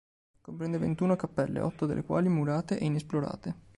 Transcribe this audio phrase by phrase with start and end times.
[0.41, 3.55] Comprende ventuno cappelle, otto delle quali murate e inesplorate.